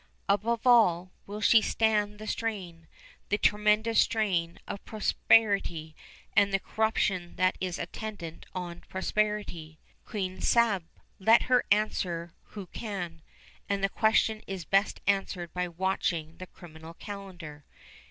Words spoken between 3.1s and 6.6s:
the tremendous strain, of prosperity, and the